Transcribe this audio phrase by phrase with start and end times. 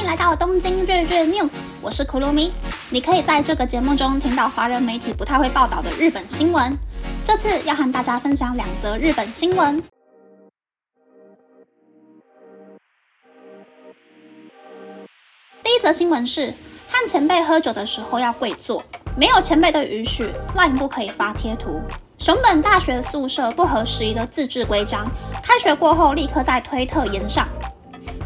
[0.00, 2.54] 欢迎来到东京日日 News，我是库鲁米。
[2.88, 6.74] 你可以在这个节目中听到华人媒体不太会报道的日本新闻。
[7.22, 9.82] 这次要和大家分享两则日本新闻。
[15.62, 16.54] 第一则新闻是，
[16.88, 18.82] 和前辈喝酒的时候要跪坐，
[19.18, 21.78] 没有前辈的允许，LINE 不可以发贴图。
[22.16, 25.06] 熊本大学宿舍不合时宜的自制规章，
[25.42, 27.46] 开学过后立刻在推特延上。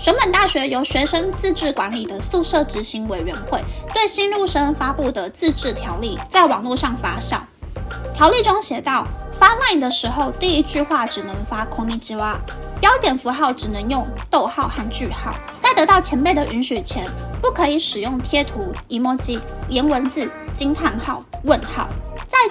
[0.00, 7.36] 熊本大学由学生自治管理的宿舍执行委员会对新入生发布的自治条例在网络上发酵。
[8.14, 12.40] 条例中写道，发 line 的时候，第一句话只能发空尼之蛙，
[12.80, 15.34] 标点符号只能用逗号和句号。
[15.60, 17.06] 在得到前辈的允许前，
[17.42, 19.38] 不可以使用贴图、emoji、
[19.68, 21.90] 颜文字、惊叹号、问号。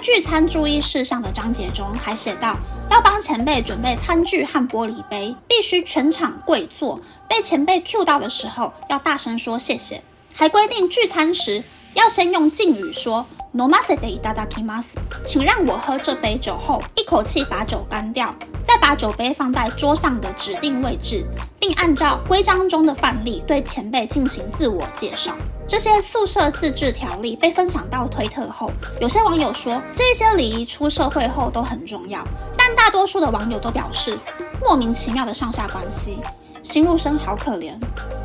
[0.02, 2.58] 聚餐注意事项的章节中，还写到
[2.90, 7.00] 要帮前辈准备餐具和玻璃杯，必须全场跪坐。
[7.28, 10.02] 被前辈 Q 到的时候，要大声说谢谢。
[10.36, 21.26] 还规定聚餐时要先用敬语说 “nomase de itadakimasu”，请让我喝这杯酒后，一口气把酒干掉，再把酒杯放在桌上的指定位置，
[21.60, 25.36] 并按照规章中的范例对前辈进行自我介绍。
[25.70, 34.18] 这些宿舍自治条例被分享到推特后，有些网友说这些礼仪出社会后都很重要，但大多数的网友都表示
[34.66, 36.20] 莫名其妙的上下关系，
[36.64, 37.76] 新入生好可怜，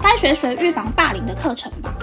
[0.03, 1.95] 该学学预防霸凌的课程吧。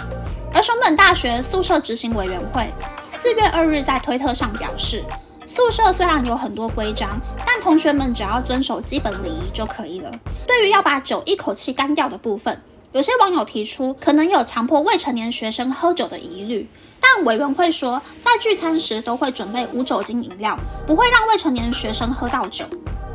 [0.53, 2.71] 而熊本大学宿舍执行委员会
[3.09, 5.03] 四月二日在推特上表示，
[5.47, 10.11] 宿舍虽然有很多规章，但同学们只要遵守基本礼仪就可以了。
[10.45, 12.61] 对于要把酒一口气干掉的部分。
[12.93, 22.65] 有些网友提出可能有强迫未成年学生喝酒的疑虑，但委员会说，在聚餐时都会准备无酒精饮料，不会让未成年学生喝到酒。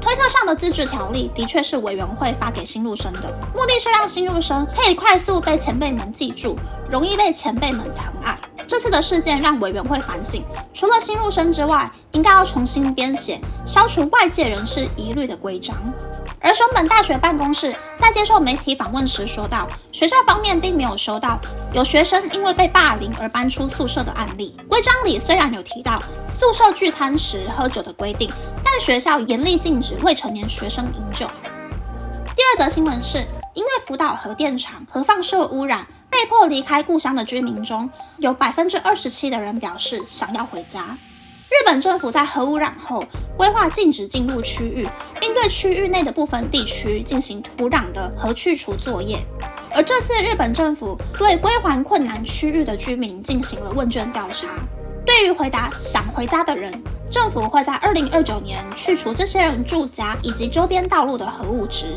[0.00, 6.56] 推特上的自治条例的确是委员会发给新入生的，目的是让新入生可以快速被前辈们记住，
[6.90, 8.38] 容易被前辈们疼爱。
[8.66, 10.42] 这次的事件让委员会反省，
[10.72, 15.76] 除了新入生之外，应该要重新编写，消除外界人士疑虑的规章。
[16.46, 21.40] 而熊本大学办公室在接受媒体访问时说道，学校方面并没有收到
[21.72, 24.56] 有学生因为被霸凌而搬出宿舍的案例。
[24.68, 28.30] 规章里虽然有提到宿舍聚餐时喝酒的规定，
[28.62, 31.28] 但学校严厉禁止未成年学生饮酒。
[32.36, 33.18] 第二则新闻是，
[33.54, 40.96] 因为福岛核电厂核放射污染，被迫离开故乡的居民中有百分之二十七的人表示想要回家。
[41.56, 43.02] 日本政府在核污染后
[43.34, 44.86] 规划禁止进入区域，
[45.18, 49.18] 并对区域内的部分地区进行土壤的核去除作业。
[49.72, 54.48] 而这次日本政府对归还困难区域的居民进行了问卷调查，
[55.06, 56.70] 对于回答想回家的人，
[57.10, 61.96] 政府会在二零二九年去除这些人住家以及周边道路的核物质。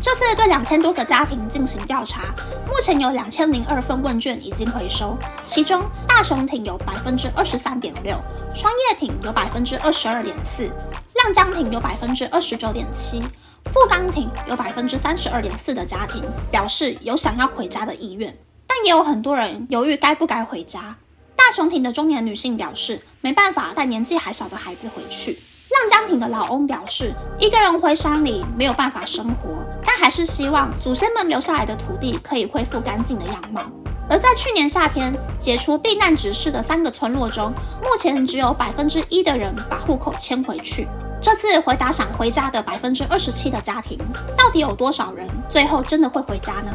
[0.00, 2.32] 这次对两千多个家庭进行调查，
[2.66, 8.16] 目前有两千零二份问卷已经回收，其中大熊町有百分之二十三点六，
[8.54, 10.72] 双叶町有百分之二十二点四，
[11.14, 13.20] 亮江町有百分之二十九点七，
[13.64, 18.38] 富冈町有百分之三十二点四的家庭表示有想要回家的意愿，
[18.68, 20.96] 但也有很多人犹豫该不该回家。
[21.34, 25.40] 大熊町的中年女性表示没办法带年纪还小的孩子回去。
[25.88, 33.62] 江町的老翁表示，一个人回山里没有办法生活，但还是希望祖先们留下来的土地可以恢复干净的样貌。
[34.10, 40.88] 而在去年夏天解除避难指示的三个村落中，目前只有百分之一的人把户口迁回去。
[41.20, 43.98] 这次回答想回家的百分之二十七的家庭，
[44.36, 46.72] 到底有多少人最后真的会回家呢？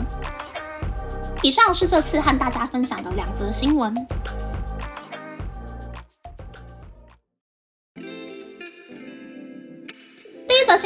[1.42, 3.96] 以上是这次和大家分享的两则新闻。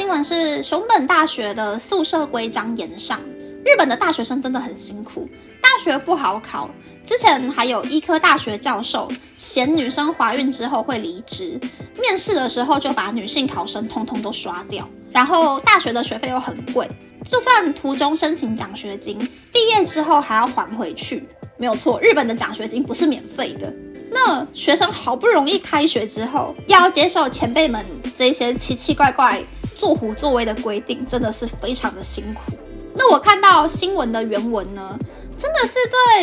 [0.08, 3.20] 新闻是熊本大学的宿舍规章严上，
[3.62, 5.28] 日本的大学生真的很辛苦，
[5.60, 6.70] 大学不好考。
[7.04, 11.60] 之前还有医科大学教授嫌女生怀孕之后会离职，
[12.00, 14.88] 面试的时候就把女性考生通通都刷掉。
[15.12, 16.88] 然后大学的学费又很贵，
[17.28, 19.18] 就算途中申请奖学金，
[19.52, 21.28] 毕业之后还要还回去。
[21.58, 23.70] 没有错，日本的奖学金不是免费的。
[24.10, 27.84] 那学生好不容易开学之后，要接受前辈们
[28.14, 29.44] 这些奇奇怪怪。
[29.78, 32.52] 作虎作威的规定真的是非常的辛苦。
[32.94, 34.98] 那我看到新闻的原文呢，
[35.38, 35.74] 真的是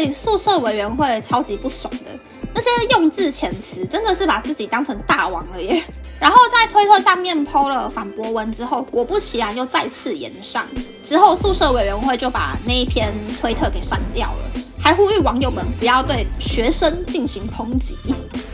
[0.03, 2.11] 对宿舍委员会超级不爽的。
[2.53, 5.83] 那些用字遣词真的是把自己当成大王了耶。
[6.19, 10.65] 然后在推特上面抛了反驳文之后，果不其然又再次延上。
[11.03, 17.97] 之后宿舍委员会就把那一篇推特给删掉了，还呼吁网友们不要对学生进行抨击。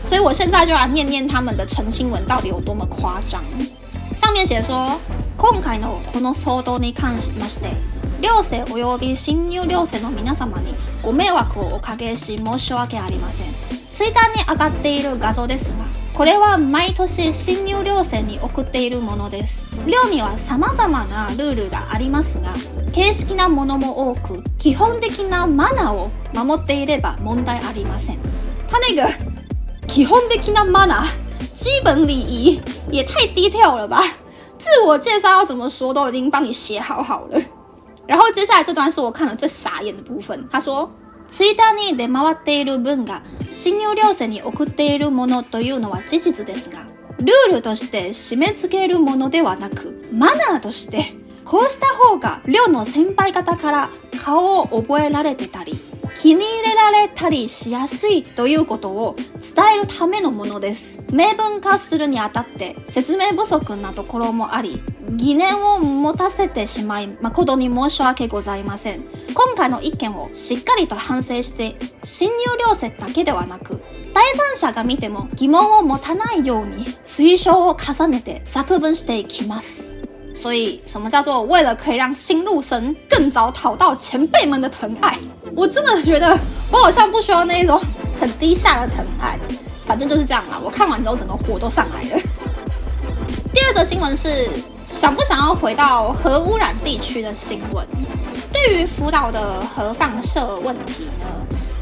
[0.02, 3.42] 所以我现在就来念念他们的澄清文到底有多么夸张。
[4.14, 5.00] 上面写说，
[5.38, 7.74] 今回のこの騒動に関しまして、
[8.20, 13.54] 両世および新入寮生の皆様にご迷惑をおかけし申し訳ありません。
[13.88, 19.66] ツイッターに上がっている画像ですが、これは毎年新入寮生に送っているものです。
[19.86, 22.54] 寮には様々なルールがありますが、
[22.92, 28.20] 形式なものも多く、基本的なマナーを守っていれば問題ありません。
[28.68, 29.08] 他那个
[29.86, 31.21] 基本的なマナー、
[31.62, 32.60] 基本礼仪
[32.90, 34.02] 也太 detail 了吧？
[34.58, 37.40] 自我介绍要怎么说都已经帮你写好好了。
[38.04, 40.48] 然后接下来这段是我看了最傻眼的部分。
[40.50, 40.90] 他说。
[41.28, 43.22] ツイッターに出回っている文が
[43.52, 46.84] 新入寮生に送っているものというのは事実ですが、
[47.20, 53.90] ルールとして締め付けるものではなく、マナーとして、こうした方が寮の先輩方から
[54.22, 55.72] 顔を覚えられてたり、
[56.22, 61.02] 気に入れられたりしやすいということを伝えるためのものです。
[61.12, 64.80] 明文化するにあたって説明不足なところもあり、
[65.16, 69.02] 疑念を持たせてしまい誠に申し訳ございません。
[69.34, 71.74] 今回の意見をしっかりと反省して、
[72.04, 73.82] 新入寮生だけではなく、
[74.14, 79.98] 第三者が見ても疑問を持たないように推奨を重ねて作文していきます。
[80.36, 85.18] 所以，什么叫做为了可以让新入生更早讨到前辈们的疼爱？
[85.54, 86.38] 我真的觉得
[86.70, 87.80] 我好像不需要那一种
[88.20, 89.38] 很低下的疼爱。
[89.86, 90.58] 反正就是这样啦。
[90.62, 92.22] 我看完之后，整个火都上来了。
[93.52, 94.48] 第二则新闻是。
[94.88, 97.86] 想不想要回到核污染地区的新闻？
[98.52, 101.24] 对于福岛的核放射问题呢，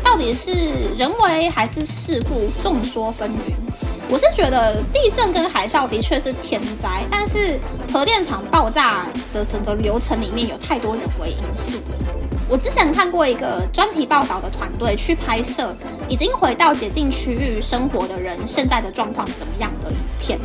[0.04, 3.52] 到底是人为还是事故，众说纷纭。
[4.08, 7.58] 我是觉得地震跟海啸的确是天灾，但是
[7.92, 11.80] 核电厂爆炸的整个流程里面有太多人为因素。
[12.50, 15.72] 我之前看过一个专题报道的团队去拍摄
[16.08, 20.36] 已经回到解禁区域生活的人现在的状况怎么样的影片。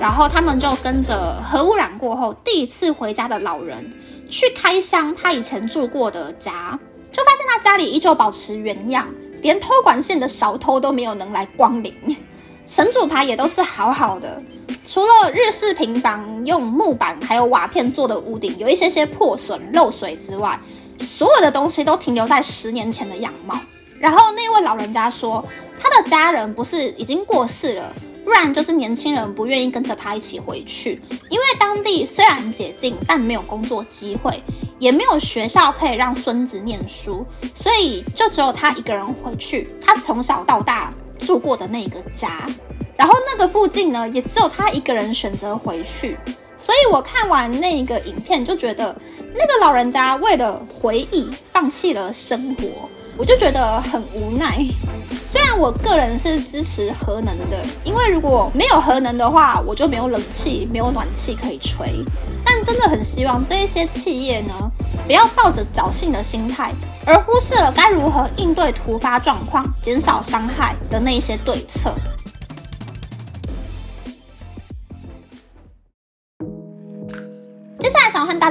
[0.00, 3.92] 然后他们就跟着核污染过后第一次回家的老人
[4.30, 6.78] 去开箱他以前住过的家，
[7.10, 11.92] 就发现他家里依旧保持原样，连偷管线的小偷都没有能来光临，
[12.64, 14.40] 神主牌也都是好好的，
[14.84, 20.58] 除了日式平房用木板还有瓦片做的屋顶有一些些破损漏水之外，
[21.00, 23.58] 所有的东西都停留在十年前的样貌。
[23.98, 25.44] 然后那位老人家说，
[25.78, 27.92] 他的家人不是已经过世了。
[28.24, 34.40] 不然就是年轻人不愿意跟着他一起回去，因为当地虽然解禁，但没有工作机会，
[34.78, 39.68] 也没有学校可以让孙子念书，所以就只有他一个人回去。
[39.84, 42.46] 他从小到大住过的那个家，
[42.96, 46.16] 然后那个附近呢，也只有他一个人选择回去。
[46.56, 48.96] 所以我看完那个影片，就觉得
[49.34, 54.64] 那个老人家为了回忆，放弃了生活，我就觉得很无奈。
[55.26, 62.04] 虽然我个人是支持核能的，因为如果没有核能的话，我就没有冷气、没有暖气可以吹。
[62.44, 64.52] 但真的很希望这一些企业呢，
[65.06, 66.72] 不要抱着侥幸的心态，
[67.06, 71.94] 而忽视了该如何应对突发状况、减少伤害的那一些对策。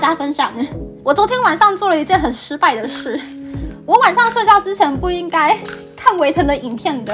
[0.01, 0.51] 家分享，
[1.03, 3.19] 我昨天晚上做了一件很失败的事。
[3.86, 5.57] 我晚上睡觉之前不应该。
[6.03, 7.13] 看维腾的影片的，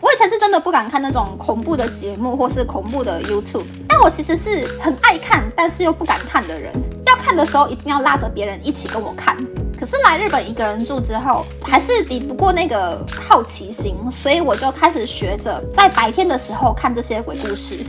[0.00, 6.72] 我以前是真的不敢看那种恐怖的节目或是恐怖的 YouTube，但我其实是很爱看，但是又不敢看的人。
[7.04, 9.36] 要看的时候一定要拉着别人一起跟我看。
[9.78, 17.84] 可是来日本一个人住之后，还是抵不过那个好奇心，所以我就开始学着在白天的时候看这些鬼故事。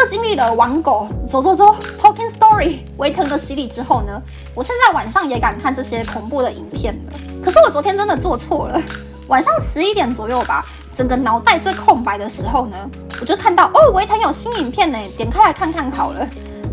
[0.00, 4.22] 又经历了玩狗走走走 Talking Story 维腾的洗礼之后呢，
[4.54, 7.12] 我现在晚上也敢看这些恐怖的影片了。
[7.42, 8.80] 可是我昨天真的做错了。
[9.26, 12.76] 晚上十一点左右吧，整个脑袋最空白的时候呢，
[13.20, 16.26] 我就看到哦，维腾有新影片呢，点开来看看好了，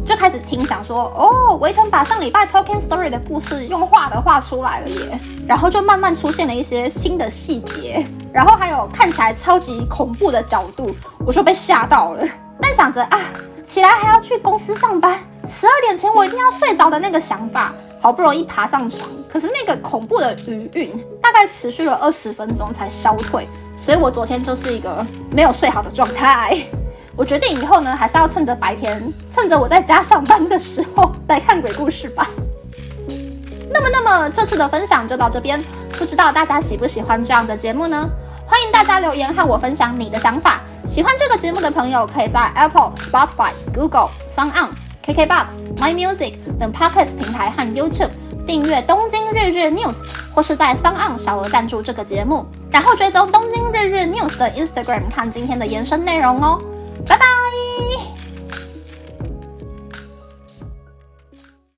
[0.06, 12.24] 就开始听，想说哦，维腾把上礼拜 Talking Story 的故事用画的画出来了耶，然后就慢慢出现了一些新的细节，然后还有看起来超级恐怖的角度，我就被吓到了。
[12.66, 13.20] 但想着啊，
[13.64, 17.72] 起来还要去公司上班，十二点前我一定要睡着的那个想法。
[18.02, 26.58] 好不容易爬上床，可是那个恐怖的余韵大概持续了二十分钟才消退，所以我昨天就是一个没有睡好的状态。
[27.16, 32.28] 我决定以后呢，还是要趁着白天，趁着我在家上班的时候来看鬼故事吧。
[33.72, 35.64] 那么，那么这次的分享就到这边，
[35.98, 38.10] 不知道大家喜不喜欢这样的节目呢？
[38.48, 40.62] 欢迎大家留言和我分享你的想法。
[40.86, 44.70] 喜欢这个节目的朋友，可以在 Apple、Spotify、Google、s o n On。
[45.04, 45.46] KKBOX、
[45.78, 48.10] My Music 等 Podcast 平台和 YouTube
[48.48, 49.94] 订阅《东京日日 News》，
[50.34, 56.60] 或是在 s o n 小额赞助这个节目，然后追踪《东京日日 News》的 Instagram 看今天的延伸内容哦。
[57.06, 57.35] 拜拜。